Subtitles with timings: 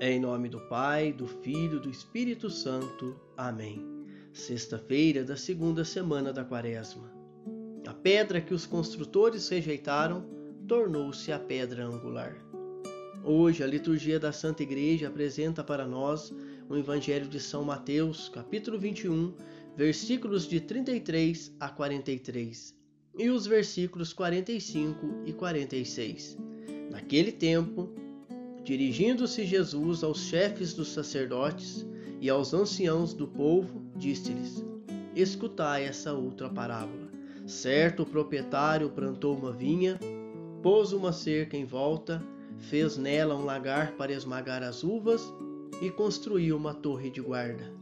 [0.00, 3.16] Em nome do Pai, do Filho e do Espírito Santo.
[3.36, 3.84] Amém.
[4.32, 7.12] Sexta-feira da segunda semana da Quaresma.
[7.84, 10.24] A pedra que os construtores rejeitaram
[10.68, 12.36] tornou-se a pedra angular.
[13.24, 16.32] Hoje, a liturgia da Santa Igreja apresenta para nós
[16.68, 19.34] o Evangelho de São Mateus, capítulo 21,
[19.76, 22.72] versículos de 33 a 43,
[23.18, 26.38] e os versículos 45 e 46.
[26.88, 27.92] Naquele tempo,
[28.64, 31.86] Dirigindo-se Jesus aos chefes dos sacerdotes
[32.20, 34.64] e aos anciãos do povo, disse-lhes:
[35.14, 37.08] Escutai essa outra parábola.
[37.46, 39.98] Certo proprietário plantou uma vinha,
[40.62, 42.22] pôs uma cerca em volta,
[42.58, 45.32] fez nela um lagar para esmagar as uvas
[45.80, 47.72] e construiu uma torre de guarda.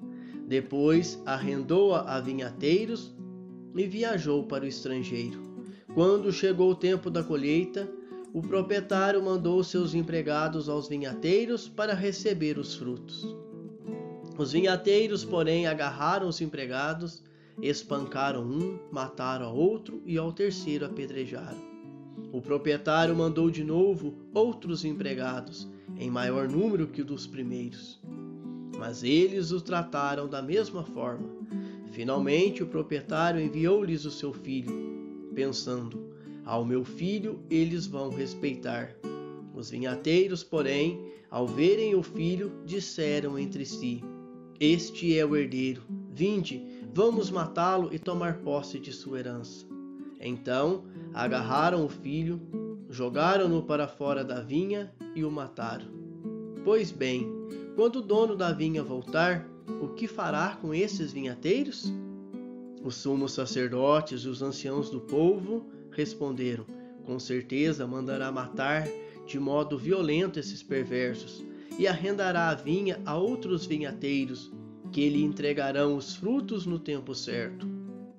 [0.47, 3.13] Depois arrendou-a a vinhateiros
[3.75, 5.41] e viajou para o estrangeiro.
[5.95, 7.89] Quando chegou o tempo da colheita,
[8.37, 13.35] o proprietário mandou seus empregados aos vinhateiros para receber os frutos.
[14.37, 17.25] Os vinhateiros, porém, agarraram os empregados,
[17.63, 21.57] espancaram um, mataram a outro e ao terceiro apedrejaram.
[22.31, 27.99] O proprietário mandou de novo outros empregados, em maior número que o dos primeiros.
[28.77, 31.27] Mas eles os trataram da mesma forma.
[31.87, 36.16] Finalmente, o proprietário enviou-lhes o seu filho, pensando:
[36.47, 38.97] ao meu filho eles vão respeitar.
[39.53, 44.03] Os vinhateiros, porém, ao verem o filho, disseram entre si:
[44.61, 45.83] Este é o herdeiro.
[46.13, 49.67] Vinde, vamos matá-lo e tomar posse de sua herança.
[50.21, 52.41] Então agarraram o filho,
[52.89, 55.87] jogaram-no para fora da vinha e o mataram.
[56.65, 57.29] Pois bem,
[57.75, 59.47] quando o dono da vinha voltar,
[59.83, 61.93] o que fará com esses vinhateiros?
[62.83, 66.67] Os sumos sacerdotes e os anciãos do povo responderam:
[67.05, 68.87] Com certeza mandará matar
[69.27, 71.43] de modo violento esses perversos
[71.79, 74.53] e arrendará a vinha a outros vinhateiros,
[74.93, 77.67] que lhe entregarão os frutos no tempo certo.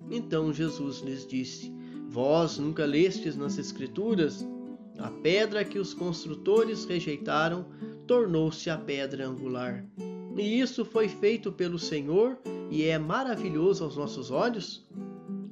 [0.09, 1.71] Então Jesus lhes disse:
[2.09, 4.45] Vós nunca lestes nas Escrituras?
[4.97, 7.67] A pedra que os construtores rejeitaram
[8.07, 9.85] tornou-se a pedra angular.
[10.35, 12.39] E isso foi feito pelo Senhor
[12.69, 14.85] e é maravilhoso aos nossos olhos?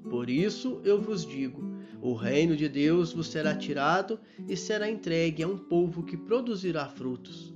[0.10, 1.65] Por isso eu vos digo:
[2.06, 6.88] o reino de Deus vos será tirado e será entregue a um povo que produzirá
[6.88, 7.52] frutos.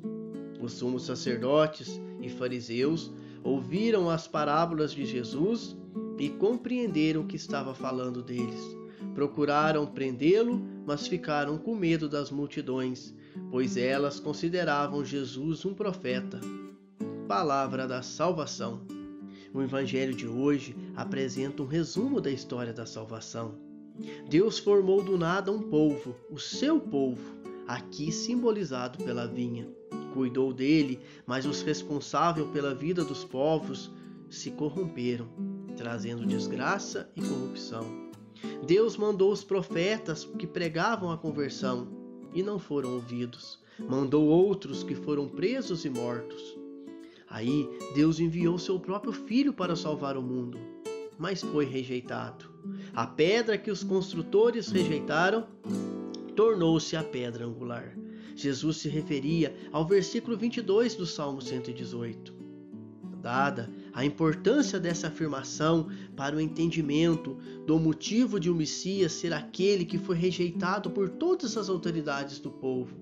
[0.59, 5.77] Os sumos sacerdotes e fariseus ouviram as parábolas de Jesus
[6.17, 8.75] e compreenderam que estava falando deles.
[9.13, 13.13] Procuraram prendê-lo, mas ficaram com medo das multidões,
[13.51, 16.41] pois elas consideravam Jesus um profeta.
[17.27, 18.81] Palavra da salvação.
[19.53, 23.68] O evangelho de hoje apresenta um resumo da história da salvação.
[24.29, 27.21] Deus formou do nada um povo, o seu povo,
[27.67, 29.67] aqui simbolizado pela vinha.
[30.13, 33.91] Cuidou dele, mas os responsáveis pela vida dos povos
[34.29, 35.27] se corromperam,
[35.75, 38.09] trazendo desgraça e corrupção.
[38.65, 41.87] Deus mandou os profetas que pregavam a conversão
[42.33, 43.59] e não foram ouvidos.
[43.77, 46.57] Mandou outros que foram presos e mortos.
[47.29, 50.78] Aí Deus enviou seu próprio filho para salvar o mundo
[51.19, 52.45] mas foi rejeitado.
[52.95, 55.45] A pedra que os construtores rejeitaram
[56.35, 57.93] tornou-se a pedra angular.
[58.35, 62.39] Jesus se referia ao versículo 22 do Salmo 118.
[63.21, 67.37] Dada a importância dessa afirmação para o entendimento
[67.67, 72.49] do motivo de o Messias ser aquele que foi rejeitado por todas as autoridades do
[72.49, 72.95] povo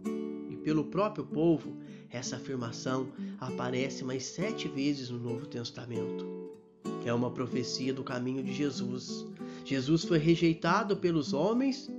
[0.49, 1.77] e pelo próprio povo,
[2.09, 6.46] essa afirmação aparece mais sete vezes no Novo Testamento
[7.07, 9.25] é uma profecia do caminho de Jesus.
[9.65, 11.91] Jesus foi rejeitado pelos homens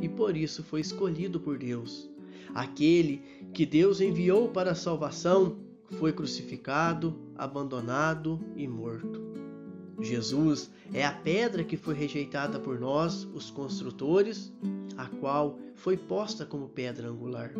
[0.00, 2.08] e por isso foi escolhido por Deus.
[2.54, 3.22] Aquele
[3.52, 5.58] que Deus enviou para a salvação
[5.98, 9.28] foi crucificado, abandonado e morto.
[10.00, 14.52] Jesus é a pedra que foi rejeitada por nós, os construtores,
[14.96, 17.52] a qual foi posta como pedra angular.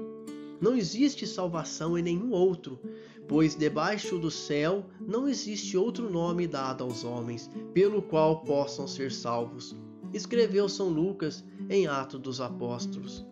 [0.60, 2.78] Não existe salvação em nenhum outro,
[3.28, 9.12] pois debaixo do céu não existe outro nome dado aos homens pelo qual possam ser
[9.12, 9.76] salvos.
[10.12, 13.24] Escreveu São Lucas em Atos dos Apóstolos.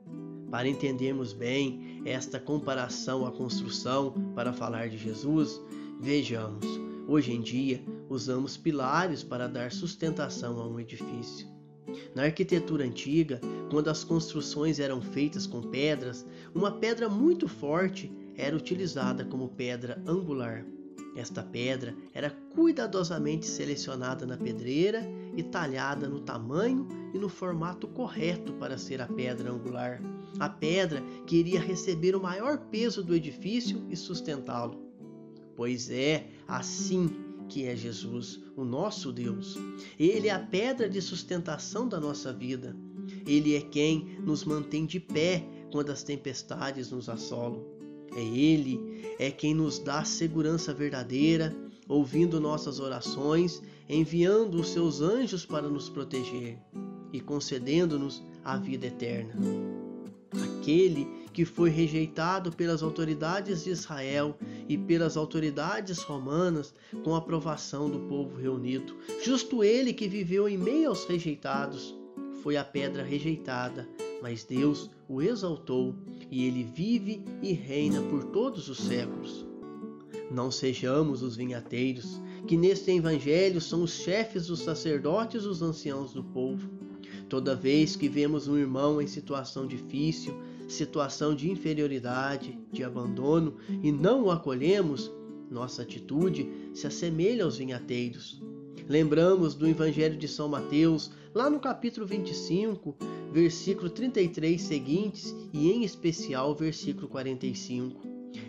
[0.50, 5.61] Para entendermos bem esta comparação à construção para falar de Jesus,
[6.00, 6.64] vejamos.
[7.08, 11.56] Hoje em dia, usamos pilares para dar sustentação a um edifício.
[12.15, 13.41] Na arquitetura antiga,
[13.71, 20.03] quando as construções eram feitas com pedras, uma pedra muito forte era utilizada como pedra
[20.06, 20.65] angular.
[21.17, 25.03] Esta pedra era cuidadosamente selecionada na pedreira
[25.35, 30.03] e talhada no tamanho e no formato correto para ser a pedra angular,
[30.38, 34.85] a pedra que iria receber o maior peso do edifício e sustentá-lo.
[35.56, 39.56] Pois é assim que é Jesus, o nosso Deus.
[39.98, 42.76] Ele é a pedra de sustentação da nossa vida.
[43.26, 47.64] Ele é quem nos mantém de pé quando as tempestades nos assolam.
[48.14, 51.54] É Ele, é quem nos dá segurança verdadeira,
[51.88, 56.58] ouvindo nossas orações, enviando os seus anjos para nos proteger
[57.12, 59.34] e concedendo-nos a vida eterna.
[60.32, 61.06] Aquele
[61.37, 66.73] que foi rejeitado pelas autoridades de Israel e pelas autoridades romanas
[67.05, 68.97] com a aprovação do povo reunido.
[69.23, 71.94] Justo ele que viveu em meio aos rejeitados,
[72.43, 73.87] foi a pedra rejeitada,
[74.23, 75.94] mas Deus o exaltou
[76.31, 79.47] e ele vive e reina por todos os séculos.
[80.31, 86.25] Não sejamos os vinhateiros, que neste evangelho são os chefes dos sacerdotes os anciãos do
[86.25, 86.67] povo.
[87.29, 90.35] Toda vez que vemos um irmão em situação difícil,
[90.68, 95.10] situação de inferioridade, de abandono e não o acolhemos,
[95.50, 98.42] nossa atitude se assemelha aos vinhateiros.
[98.88, 102.96] Lembramos do Evangelho de São Mateus, lá no capítulo 25,
[103.32, 108.00] versículo 33 seguintes e em especial versículo 45.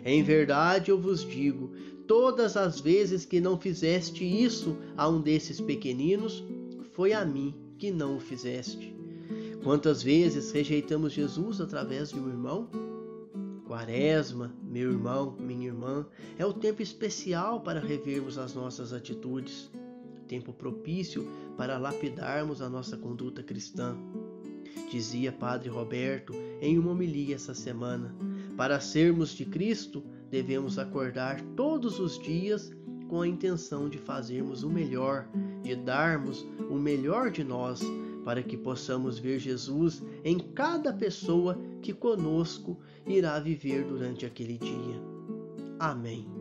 [0.04, 1.72] Em verdade eu vos digo,
[2.06, 6.44] todas as vezes que não fizeste isso a um desses pequeninos,
[6.92, 8.97] foi a mim que não o fizeste.
[9.68, 12.70] Quantas vezes rejeitamos Jesus através de um irmão?
[13.66, 16.06] Quaresma, meu irmão, minha irmã,
[16.38, 19.70] é o tempo especial para revermos as nossas atitudes,
[20.26, 21.28] tempo propício
[21.58, 23.94] para lapidarmos a nossa conduta cristã.
[24.90, 26.32] Dizia Padre Roberto
[26.62, 28.16] em uma homilia essa semana:
[28.56, 32.72] para sermos de Cristo, devemos acordar todos os dias
[33.06, 35.28] com a intenção de fazermos o melhor,
[35.62, 37.82] de darmos o melhor de nós
[38.28, 45.02] para que possamos ver Jesus em cada pessoa que conosco irá viver durante aquele dia.
[45.80, 46.37] Amém.